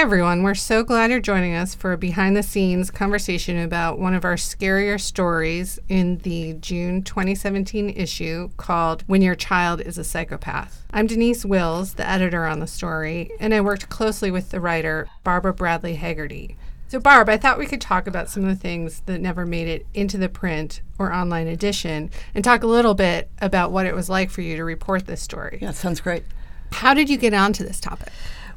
[0.00, 0.42] Hi, everyone.
[0.42, 4.24] We're so glad you're joining us for a behind the scenes conversation about one of
[4.24, 10.86] our scarier stories in the June 2017 issue called When Your Child is a Psychopath.
[10.90, 15.06] I'm Denise Wills, the editor on the story, and I worked closely with the writer,
[15.22, 16.56] Barbara Bradley Hagerty.
[16.88, 19.68] So, Barb, I thought we could talk about some of the things that never made
[19.68, 23.94] it into the print or online edition and talk a little bit about what it
[23.94, 25.58] was like for you to report this story.
[25.60, 26.24] Yeah, sounds great.
[26.72, 28.08] How did you get onto this topic?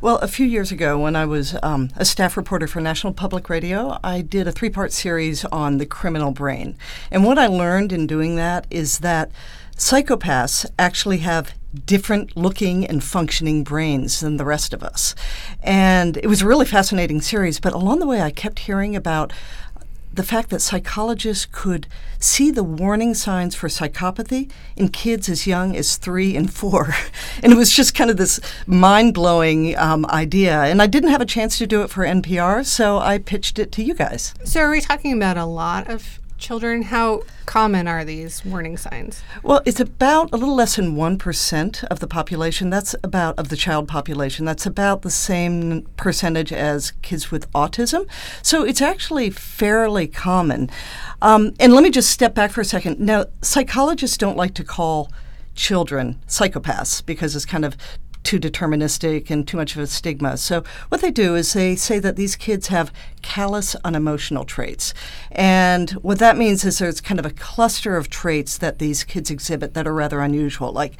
[0.03, 3.49] Well, a few years ago, when I was um, a staff reporter for National Public
[3.49, 6.75] Radio, I did a three part series on the criminal brain.
[7.09, 9.31] And what I learned in doing that is that
[9.77, 11.53] psychopaths actually have
[11.85, 15.15] different looking and functioning brains than the rest of us.
[15.61, 19.31] And it was a really fascinating series, but along the way, I kept hearing about
[20.13, 21.87] the fact that psychologists could
[22.19, 26.95] see the warning signs for psychopathy in kids as young as three and four.
[27.43, 30.63] and it was just kind of this mind blowing um, idea.
[30.63, 33.71] And I didn't have a chance to do it for NPR, so I pitched it
[33.73, 34.33] to you guys.
[34.43, 36.83] So, are we talking about a lot of children?
[36.83, 39.21] How common are these warning signs?
[39.41, 42.69] Well, it's about a little less than 1% of the population.
[42.69, 44.45] That's about of the child population.
[44.45, 48.07] That's about the same percentage as kids with autism.
[48.41, 50.69] So it's actually fairly common.
[51.21, 52.99] Um, and let me just step back for a second.
[52.99, 55.11] Now, psychologists don't like to call
[55.55, 57.77] children psychopaths because it's kind of
[58.23, 60.37] too deterministic and too much of a stigma.
[60.37, 64.93] So, what they do is they say that these kids have callous unemotional traits.
[65.31, 69.29] And what that means is there's kind of a cluster of traits that these kids
[69.29, 70.71] exhibit that are rather unusual.
[70.71, 70.93] Like,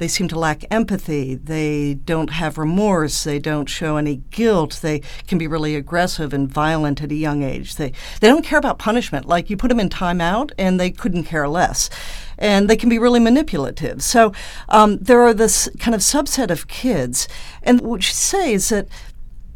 [0.00, 1.34] they seem to lack empathy.
[1.34, 3.22] They don't have remorse.
[3.22, 4.80] They don't show any guilt.
[4.80, 7.76] They can be really aggressive and violent at a young age.
[7.76, 9.26] They they don't care about punishment.
[9.26, 11.90] Like you put them in timeout, and they couldn't care less
[12.38, 14.02] and they can be really manipulative.
[14.02, 14.32] So
[14.70, 17.28] um, there are this kind of subset of kids,
[17.62, 18.88] and what you say is that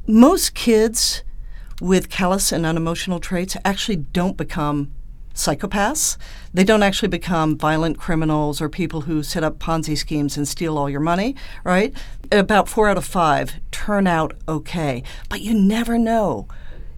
[0.07, 1.23] most kids
[1.81, 4.93] with callous and unemotional traits actually don't become
[5.35, 6.17] psychopaths.
[6.53, 10.79] They don't actually become violent criminals or people who set up Ponzi schemes and steal
[10.79, 11.93] all your money, right?
[12.31, 15.03] About four out of five turn out okay.
[15.29, 16.49] But you never know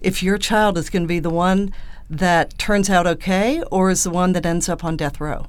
[0.01, 1.73] if your child is going to be the one
[2.09, 5.47] that turns out okay or is the one that ends up on death row.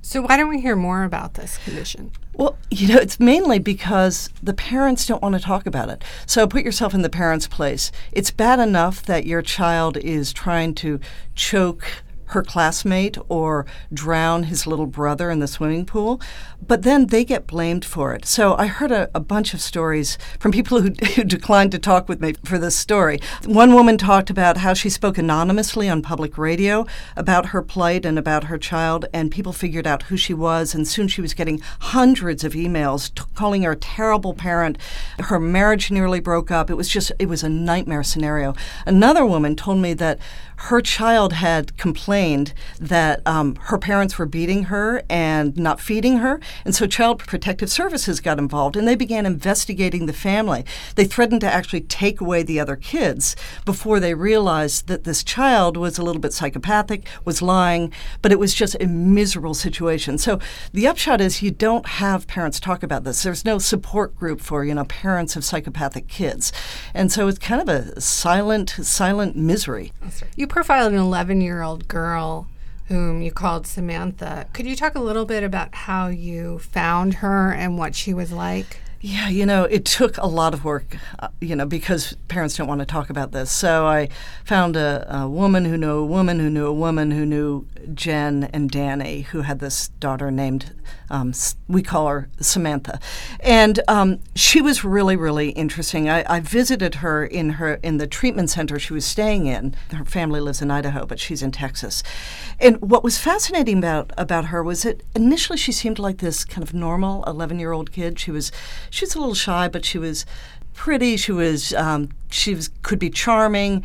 [0.00, 2.10] So, why don't we hear more about this condition?
[2.34, 6.04] Well, you know, it's mainly because the parents don't want to talk about it.
[6.26, 7.90] So, put yourself in the parents' place.
[8.12, 11.00] It's bad enough that your child is trying to
[11.34, 12.03] choke
[12.34, 16.20] her classmate or drown his little brother in the swimming pool,
[16.66, 18.26] but then they get blamed for it.
[18.26, 22.08] So I heard a, a bunch of stories from people who, who, declined to talk
[22.08, 23.18] with me for this story.
[23.44, 26.86] One woman talked about how she spoke anonymously on public radio
[27.16, 30.86] about her plight and about her child, and people figured out who she was, and
[30.86, 34.76] soon she was getting hundreds of emails t- calling her a terrible parent.
[35.18, 36.68] Her marriage nearly broke up.
[36.70, 38.54] It was just, it was a nightmare scenario.
[38.86, 40.18] Another woman told me that
[40.56, 46.40] her child had complained that um, her parents were beating her and not feeding her.
[46.64, 50.64] And so Child Protective Services got involved and they began investigating the family.
[50.94, 55.76] They threatened to actually take away the other kids before they realized that this child
[55.76, 57.92] was a little bit psychopathic, was lying,
[58.22, 60.18] but it was just a miserable situation.
[60.18, 60.38] So
[60.72, 63.22] the upshot is you don't have parents talk about this.
[63.22, 66.52] There's no support group for, you know, parents of psychopathic kids.
[66.94, 69.92] And so it's kind of a silent, silent misery.
[70.36, 72.46] You you profiled an 11 year old girl
[72.88, 74.46] whom you called Samantha.
[74.52, 78.30] Could you talk a little bit about how you found her and what she was
[78.30, 78.76] like?
[79.06, 82.66] Yeah, you know, it took a lot of work, uh, you know, because parents don't
[82.66, 83.50] want to talk about this.
[83.52, 84.08] So I
[84.46, 88.44] found a, a, woman who knew a woman who knew a woman who knew Jen
[88.54, 90.72] and Danny, who had this daughter named
[91.10, 91.32] um,
[91.68, 92.98] we call her Samantha,
[93.40, 96.08] and um, she was really really interesting.
[96.08, 99.74] I, I, visited her in her in the treatment center she was staying in.
[99.92, 102.02] Her family lives in Idaho, but she's in Texas.
[102.58, 106.62] And what was fascinating about about her was that initially she seemed like this kind
[106.62, 108.18] of normal eleven year old kid.
[108.18, 108.50] She was
[108.94, 110.24] she was a little shy, but she was
[110.72, 111.16] pretty.
[111.16, 113.82] She was um, she was could be charming.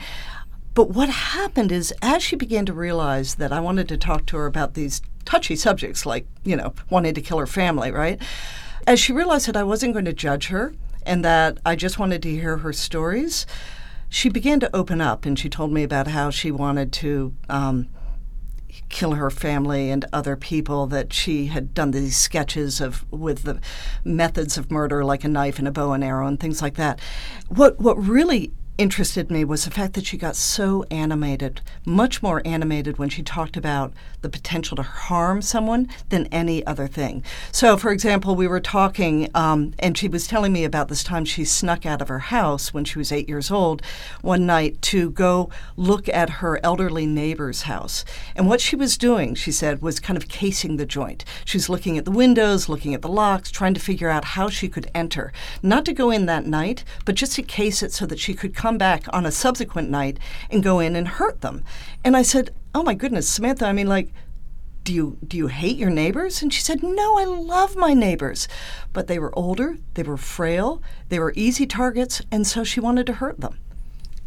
[0.76, 4.38] But what happened is, as she began to realize that I wanted to talk to
[4.38, 8.22] her about these touchy subjects like, you know, wanting to kill her family, right?
[8.86, 10.76] As she realized that I wasn't going to judge her
[11.08, 13.48] and that I just wanted to hear her stories,
[14.10, 17.90] she began to open up and she told me about how she wanted to um,
[18.90, 23.60] kill her family and other people that she had done these sketches of with the
[24.04, 27.00] methods of murder like a knife and a bow and arrow and things like that.
[27.48, 32.42] What what really interested me was the fact that she got so animated, much more
[32.46, 37.22] animated when she talked about the potential to harm someone than any other thing.
[37.52, 41.26] So, for example, we were talking, um, and she was telling me about this time
[41.26, 43.82] she snuck out of her house when she was eight years old
[44.22, 48.06] one night to go look at her elderly neighbor's house.
[48.34, 51.26] And what she was doing, she said, was kind of casing the joint.
[51.44, 54.48] She was looking at the windows, looking at the locks, trying to figure out how
[54.48, 55.34] she could enter.
[55.62, 58.56] Not to go in that night, but just to case it so that she could
[58.56, 60.20] come come back on a subsequent night
[60.52, 61.64] and go in and hurt them.
[62.04, 64.14] And I said, "Oh my goodness, Samantha, I mean like
[64.84, 68.48] do you do you hate your neighbors?" And she said, "No, I love my neighbors,
[68.94, 73.08] but they were older, they were frail, they were easy targets, and so she wanted
[73.08, 73.58] to hurt them."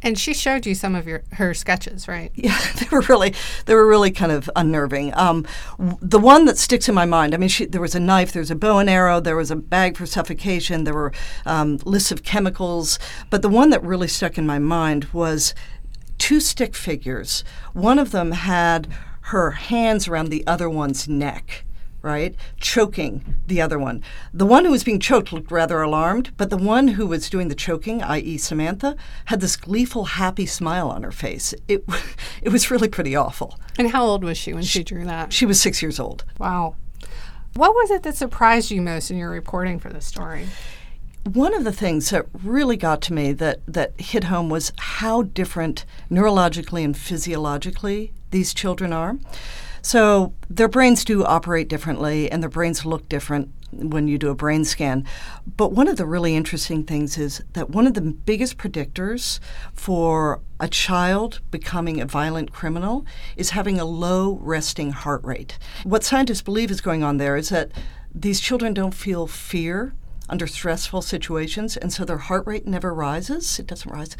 [0.02, 2.32] And she showed you some of your her sketches, right?
[2.42, 3.34] Yeah, they were really
[3.66, 5.14] they were really kind of unnerving.
[5.14, 5.46] Um,
[5.78, 8.40] the one that sticks in my mind, I mean, she, there was a knife, there
[8.40, 11.12] was a bow and arrow, there was a bag for suffocation, there were
[11.46, 12.98] um, lists of chemicals,
[13.30, 15.54] but the one that really stuck in my mind was
[16.18, 17.44] two stick figures.
[17.72, 18.88] One of them had
[19.26, 21.64] her hands around the other one's neck
[22.02, 22.34] right?
[22.60, 24.02] Choking the other one.
[24.34, 27.48] The one who was being choked looked rather alarmed, but the one who was doing
[27.48, 28.96] the choking, i.e., Samantha,
[29.26, 31.54] had this gleeful, happy smile on her face.
[31.68, 31.84] It,
[32.42, 33.58] it was really pretty awful.
[33.78, 35.32] And how old was she when she, she drew that?
[35.32, 36.24] She was six years old.
[36.38, 36.74] Wow.
[37.54, 40.48] What was it that surprised you most in your reporting for this story?
[41.24, 45.22] One of the things that really got to me that, that hit home was how
[45.22, 49.16] different neurologically and physiologically these children are.
[49.82, 54.34] So their brains do operate differently, and their brains look different when you do a
[54.34, 55.04] brain scan.
[55.56, 59.40] But one of the really interesting things is that one of the biggest predictors
[59.72, 63.06] for a child becoming a violent criminal
[63.36, 65.58] is having a low resting heart rate.
[65.84, 67.72] What scientists believe is going on there is that
[68.14, 69.94] these children don't feel fear
[70.28, 73.58] under stressful situations, and so their heart rate never rises.
[73.58, 74.16] It doesn't rise.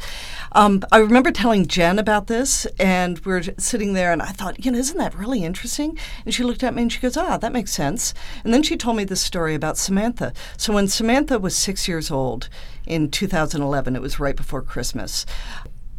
[0.51, 4.63] Um, I remember telling Jen about this, and we are sitting there, and I thought,
[4.63, 5.97] you know, isn't that really interesting?
[6.25, 8.13] And she looked at me and she goes, ah, that makes sense.
[8.43, 10.33] And then she told me this story about Samantha.
[10.57, 12.49] So when Samantha was six years old
[12.85, 15.25] in 2011, it was right before Christmas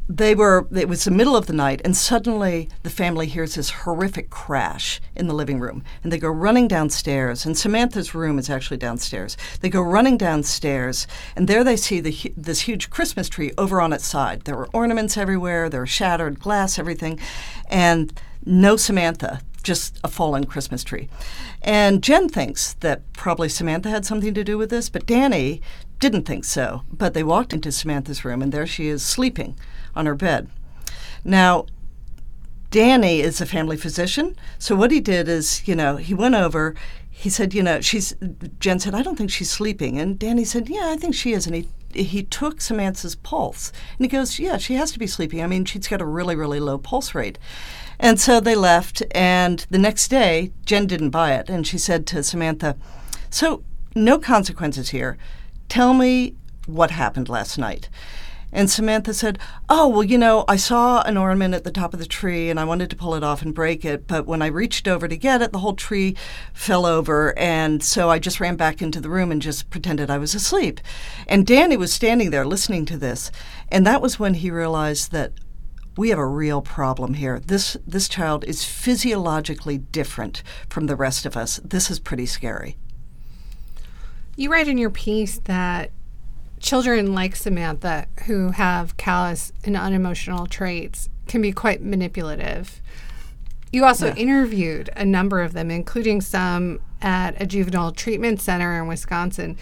[0.08, 3.70] they were it was the middle of the night and suddenly the family hears this
[3.70, 8.50] horrific crash in the living room and they go running downstairs and Samantha's room is
[8.50, 11.06] actually downstairs they go running downstairs
[11.36, 14.68] and there they see the, this huge christmas tree over on its side there were
[14.74, 17.18] ornaments everywhere there were shattered glass everything
[17.70, 21.08] and no Samantha just a fallen Christmas tree.
[21.62, 25.62] And Jen thinks that probably Samantha had something to do with this, but Danny
[25.98, 26.82] didn't think so.
[26.92, 29.56] But they walked into Samantha's room, and there she is sleeping
[29.94, 30.48] on her bed.
[31.24, 31.66] Now,
[32.70, 36.74] Danny is a family physician, so what he did is, you know, he went over.
[37.08, 38.14] He said, you know, she's.
[38.58, 41.46] Jen said, I don't think she's sleeping, and Danny said, Yeah, I think she is,
[41.46, 45.42] and he he took Samantha's pulse and he goes, Yeah, she has to be sleeping.
[45.42, 47.38] I mean, she's got a really, really low pulse rate.
[47.98, 49.02] And so they left.
[49.12, 51.48] And the next day, Jen didn't buy it.
[51.48, 52.76] And she said to Samantha,
[53.30, 53.62] So,
[53.94, 55.16] no consequences here.
[55.68, 56.34] Tell me
[56.66, 57.88] what happened last night.
[58.54, 61.98] And Samantha said, Oh, well, you know, I saw an ornament at the top of
[61.98, 64.06] the tree and I wanted to pull it off and break it.
[64.06, 66.16] But when I reached over to get it, the whole tree
[66.54, 67.36] fell over.
[67.36, 70.80] And so I just ran back into the room and just pretended I was asleep.
[71.26, 73.32] And Danny was standing there listening to this.
[73.70, 75.32] And that was when he realized that
[75.96, 77.40] we have a real problem here.
[77.40, 81.60] This this child is physiologically different from the rest of us.
[81.64, 82.76] This is pretty scary.
[84.36, 85.90] You write in your piece that
[86.64, 92.80] children like Samantha who have callous and unemotional traits can be quite manipulative.
[93.70, 94.14] You also yeah.
[94.14, 99.58] interviewed a number of them, including some at a juvenile treatment center in Wisconsin.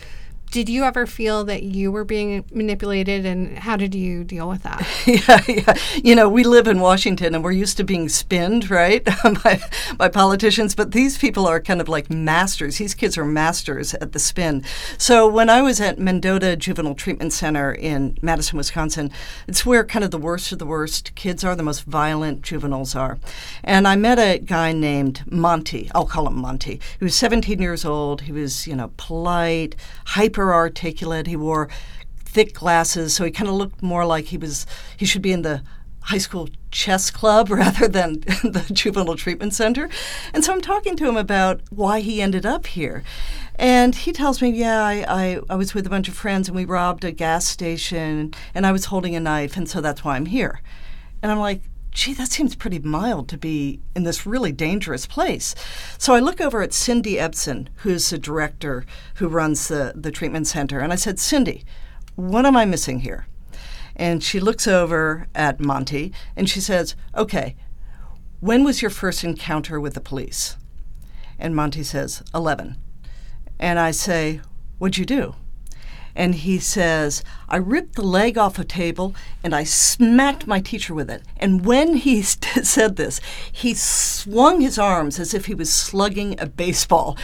[0.53, 4.63] Did you ever feel that you were being manipulated, and how did you deal with
[4.65, 4.87] that?
[5.07, 5.75] yeah, yeah.
[6.05, 9.03] You know, we live in Washington, and we're used to being spinned, right,
[9.43, 9.63] by,
[9.97, 10.75] by politicians.
[10.75, 12.77] But these people are kind of like masters.
[12.77, 14.63] These kids are masters at the spin.
[14.99, 19.11] So when I was at Mendota Juvenile Treatment Center in Madison, Wisconsin,
[19.49, 22.95] it's where kind of the worst of the worst kids are, the most violent juveniles
[22.95, 23.19] are.
[23.65, 25.91] And I met a guy named Monty.
[25.95, 26.79] I'll call him Monty.
[26.99, 28.21] He was 17 years old.
[28.21, 31.27] He was, you know, polite, hyper articulate.
[31.27, 31.69] He wore
[32.17, 35.43] thick glasses, so he kind of looked more like he was he should be in
[35.43, 35.63] the
[36.05, 39.89] high school chess club rather than the juvenile treatment center.
[40.35, 43.03] And so I'm talking to him about why he ended up here.
[43.57, 46.57] And he tells me, yeah, I, I, I, was with a bunch of friends and
[46.57, 50.17] we robbed a gas station and I was holding a knife, and so that's why
[50.17, 50.61] I'm here.
[51.23, 55.55] And I'm like, gee, that seems pretty mild to be in this really dangerous place.
[55.99, 58.85] So I look over at Cindy Ebsen, who's the director
[59.17, 61.65] who runs the, the treatment center, and I said, Cindy,
[62.17, 63.27] what am I missing here?
[63.95, 67.57] And she looks over at Monty and she says, Okay,
[68.41, 70.57] when was your first encounter with the police?
[71.39, 72.77] And Monty says, 11.
[73.59, 74.41] And I say,
[74.79, 75.35] What'd you do?
[76.15, 80.95] And he says, I ripped the leg off a table and I smacked my teacher
[80.95, 81.23] with it.
[81.37, 86.39] And when he st- said this, he swung his arms as if he was slugging
[86.39, 87.17] a baseball.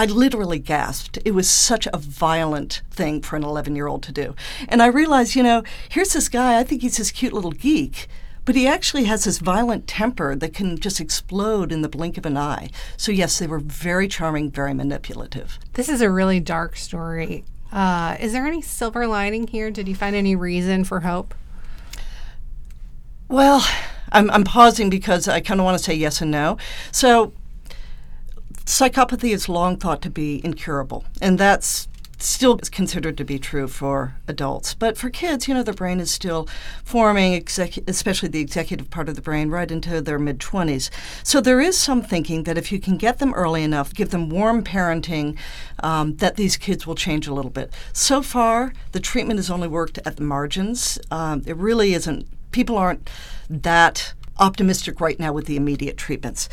[0.00, 1.18] I literally gasped.
[1.24, 4.36] It was such a violent thing for an 11 year old to do.
[4.68, 8.06] And I realized, you know, here's this guy, I think he's this cute little geek,
[8.44, 12.24] but he actually has this violent temper that can just explode in the blink of
[12.24, 12.70] an eye.
[12.96, 15.58] So, yes, they were very charming, very manipulative.
[15.72, 17.44] This is a really dark story.
[17.72, 19.70] Uh, is there any silver lining here?
[19.70, 21.34] Did you find any reason for hope?
[23.28, 23.66] Well,
[24.10, 26.56] I'm, I'm pausing because I kind of want to say yes and no.
[26.90, 27.32] So,
[28.64, 33.68] psychopathy is long thought to be incurable, and that's still is considered to be true
[33.68, 34.74] for adults.
[34.74, 36.48] But for kids, you know, the brain is still
[36.84, 40.90] forming, exec- especially the executive part of the brain, right into their mid 20s.
[41.22, 44.28] So there is some thinking that if you can get them early enough, give them
[44.28, 45.38] warm parenting,
[45.82, 47.72] um, that these kids will change a little bit.
[47.92, 50.98] So far, the treatment has only worked at the margins.
[51.10, 53.08] Um, it really isn't, people aren't
[53.48, 56.48] that optimistic right now with the immediate treatments.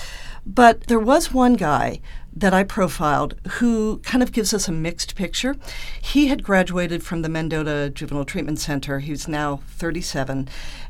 [0.45, 2.01] But there was one guy
[2.35, 5.55] that I profiled who kind of gives us a mixed picture.
[6.01, 8.99] He had graduated from the Mendota Juvenile Treatment Center.
[8.99, 10.49] He was now 37.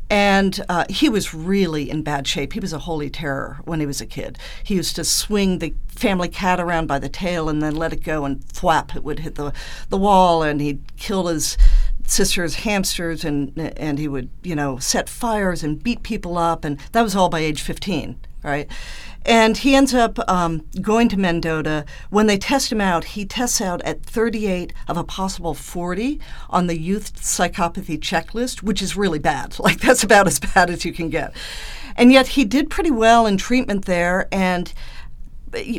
[0.09, 2.53] And uh, he was really in bad shape.
[2.53, 4.37] He was a holy terror when he was a kid.
[4.63, 8.03] He used to swing the family cat around by the tail and then let it
[8.03, 9.53] go and thwap, It would hit the,
[9.89, 11.57] the wall, and he'd kill his
[12.05, 16.79] sister's hamsters and and he would you know set fires and beat people up and
[16.91, 18.69] that was all by age 15 right
[19.25, 21.85] and he ends up um, going to Mendota.
[22.11, 26.19] When they test him out, he tests out at 38 of a possible 40
[26.51, 29.55] on the youth psychopathy checklist, which is really bad.
[29.65, 31.33] Like, that's about as bad as you can get.
[31.95, 34.27] And yet, he did pretty well in treatment there.
[34.31, 34.71] And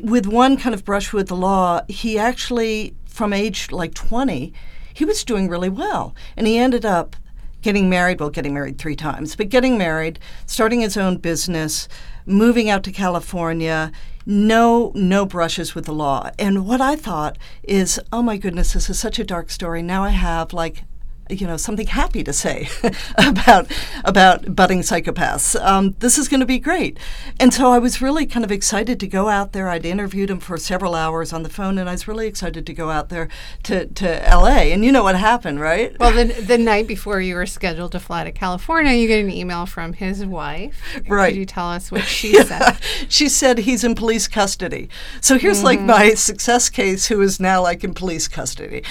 [0.02, 4.52] with one kind of brush with the law, he actually, from age like 20,
[4.96, 6.14] he was doing really well.
[6.38, 7.16] And he ended up
[7.60, 11.86] getting married, well, getting married three times, but getting married, starting his own business
[12.24, 13.92] moving out to California,
[14.24, 16.30] no no brushes with the law.
[16.38, 19.82] And what I thought is, oh my goodness, this is such a dark story.
[19.82, 20.84] Now I have like
[21.28, 22.68] you know something happy to say
[23.18, 23.66] about
[24.04, 25.60] about budding psychopaths.
[25.60, 26.98] Um, this is going to be great,
[27.40, 29.68] and so I was really kind of excited to go out there.
[29.68, 32.74] I'd interviewed him for several hours on the phone, and I was really excited to
[32.74, 33.28] go out there
[33.64, 34.72] to, to L.A.
[34.72, 35.98] And you know what happened, right?
[35.98, 39.30] Well, the the night before you were scheduled to fly to California, you get an
[39.30, 40.82] email from his wife.
[41.08, 41.30] Right?
[41.30, 42.44] Could you tell us what she yeah.
[42.44, 42.78] said?
[43.08, 44.88] She said he's in police custody.
[45.20, 45.66] So here's mm-hmm.
[45.66, 48.82] like my success case, who is now like in police custody.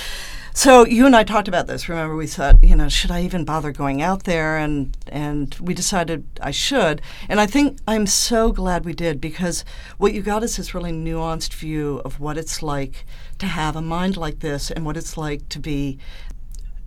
[0.58, 1.90] So you and I talked about this.
[1.90, 4.58] Remember, we thought, you know, should I even bother going out there?
[4.58, 7.02] And and we decided I should.
[7.28, 9.66] And I think I'm so glad we did because
[9.98, 13.06] what you got is this really nuanced view of what it's like
[13.40, 16.00] to have a mind like this and what it's like to be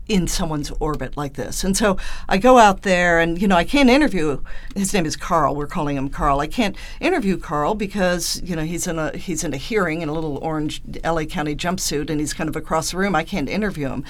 [0.09, 1.63] in someone's orbit like this.
[1.63, 1.99] And so
[2.29, 4.43] I go out there and, you know, I can't interview
[4.75, 5.55] his name is Carl.
[5.55, 6.41] We're calling him Carl.
[6.41, 10.09] I can't interview Carl because, you know, he's in a he's in a hearing in
[10.09, 13.15] a little orange LA County jumpsuit and he's kind of across the room.
[13.15, 14.05] I can't interview him.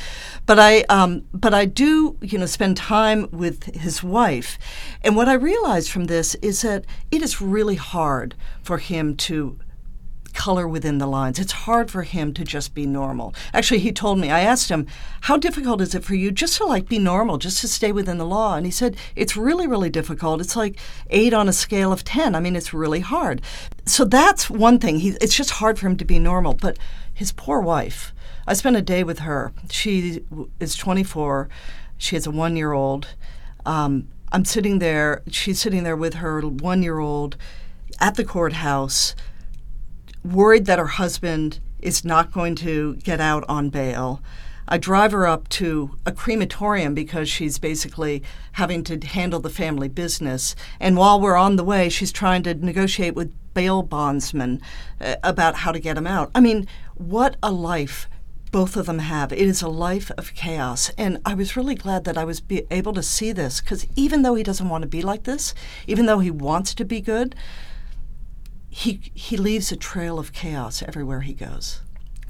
[0.46, 4.58] But I um, but I do, you know, spend time with his wife.
[5.02, 9.58] And what I realized from this is that it is really hard for him to
[10.34, 11.38] color within the lines.
[11.38, 13.34] It's hard for him to just be normal.
[13.52, 14.86] Actually, he told me, I asked him,
[15.22, 18.18] How difficult is it for you just to like be normal, just to stay within
[18.18, 18.56] the law?
[18.56, 20.40] And he said, It's really, really difficult.
[20.40, 20.78] It's like
[21.10, 22.34] eight on a scale of 10.
[22.34, 23.42] I mean, it's really hard.
[23.86, 25.00] So that's one thing.
[25.00, 26.54] He, it's just hard for him to be normal.
[26.54, 26.78] But
[27.12, 28.12] his poor wife,
[28.46, 29.52] I spent a day with her.
[29.70, 30.24] She
[30.60, 31.48] is 24,
[31.96, 33.08] she has a one year old.
[33.66, 37.36] Um, I'm sitting there, she's sitting there with her one year old
[38.00, 39.14] at the courthouse
[40.32, 44.20] worried that her husband is not going to get out on bail.
[44.70, 49.88] I drive her up to a crematorium because she's basically having to handle the family
[49.88, 50.54] business.
[50.78, 54.60] And while we're on the way, she's trying to negotiate with bail bondsmen
[55.00, 56.30] uh, about how to get him out.
[56.34, 58.08] I mean, what a life
[58.50, 59.32] both of them have.
[59.32, 60.90] It is a life of chaos.
[60.98, 64.34] And I was really glad that I was able to see this because even though
[64.34, 65.54] he doesn't want to be like this,
[65.86, 67.34] even though he wants to be good,
[68.70, 71.80] he he leaves a trail of chaos everywhere he goes.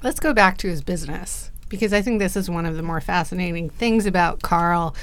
[0.03, 3.01] Let's go back to his business because I think this is one of the more
[3.01, 4.95] fascinating things about Carl.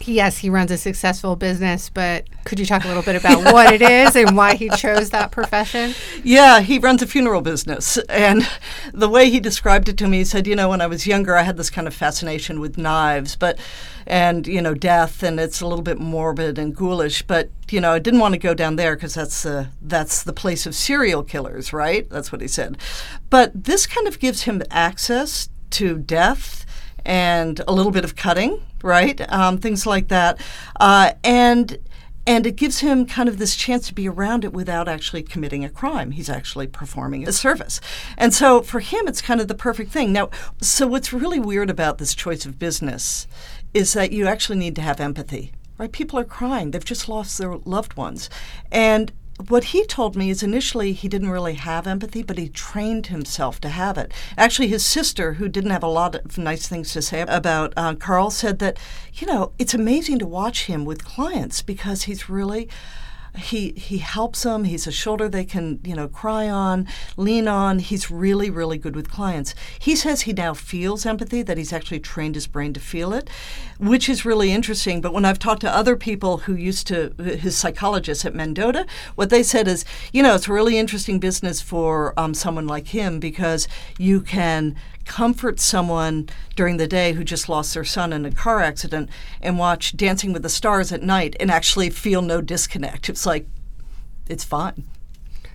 [0.00, 3.72] Yes, he runs a successful business, but could you talk a little bit about what
[3.72, 5.94] it is and why he chose that profession?
[6.22, 7.98] Yeah, he runs a funeral business.
[8.08, 8.48] And
[8.92, 11.36] the way he described it to me, he said, you know, when I was younger,
[11.36, 13.58] I had this kind of fascination with knives, but,
[14.06, 17.92] and, you know, death, and it's a little bit morbid and ghoulish, but, you know,
[17.92, 21.22] I didn't want to go down there because that's, uh, that's the place of serial
[21.22, 22.08] killers, right?
[22.10, 22.76] That's what he said.
[23.30, 26.65] But this kind of gives him access to death
[27.06, 29.20] and a little bit of cutting, right?
[29.32, 30.38] Um, things like that.
[30.78, 31.78] Uh, and
[32.28, 35.64] and it gives him kind of this chance to be around it without actually committing
[35.64, 36.10] a crime.
[36.10, 37.80] He's actually performing a service.
[38.18, 40.12] And so for him, it's kind of the perfect thing.
[40.12, 43.28] Now, so what's really weird about this choice of business
[43.72, 45.92] is that you actually need to have empathy, right?
[45.92, 48.28] People are crying, they've just lost their loved ones.
[48.72, 49.12] And
[49.48, 53.60] what he told me is initially he didn't really have empathy, but he trained himself
[53.60, 54.12] to have it.
[54.38, 57.94] Actually, his sister, who didn't have a lot of nice things to say about uh,
[57.94, 58.78] Carl, said that,
[59.14, 62.68] you know, it's amazing to watch him with clients because he's really
[63.36, 64.64] he he helps them.
[64.64, 67.78] He's a shoulder they can you know cry on, lean on.
[67.78, 69.54] He's really really good with clients.
[69.78, 73.28] He says he now feels empathy that he's actually trained his brain to feel it,
[73.78, 75.00] which is really interesting.
[75.00, 79.30] But when I've talked to other people who used to his psychologists at Mendota, what
[79.30, 83.20] they said is you know it's a really interesting business for um, someone like him
[83.20, 84.76] because you can
[85.06, 89.08] comfort someone during the day who just lost their son in a car accident
[89.40, 93.08] and watch Dancing with the Stars at night and actually feel no disconnect.
[93.08, 93.46] It's like,
[94.28, 94.84] it's fine.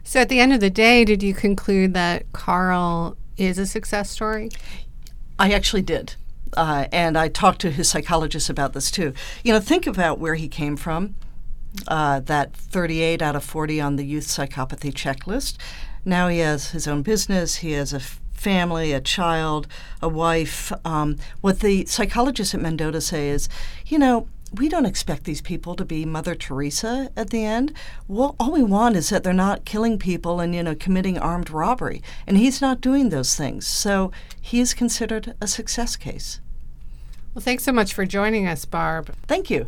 [0.04, 4.10] So at the end of the day, did you conclude that Carl is a success
[4.10, 4.50] story?
[5.40, 6.16] I actually did.
[6.56, 9.14] Uh, and I talked to his psychologist about this too.
[9.44, 11.16] You know, think about where he came from.
[11.88, 15.56] Uh, that 38 out of 40 on the youth psychopathy checklist.
[16.04, 17.58] Now he has his own business.
[17.58, 19.68] He has a family, a child,
[20.02, 20.74] a wife.
[20.84, 23.48] Um, what the psychologists at Mendota say is,
[23.86, 27.74] you know, we don't expect these people to be Mother Teresa at the end.
[28.08, 31.50] Well, all we want is that they're not killing people and you know committing armed
[31.50, 33.66] robbery, and he's not doing those things.
[33.66, 36.42] So he is considered a success case.
[37.34, 39.16] Well, thanks so much for joining us, Barb.
[39.28, 39.68] Thank you.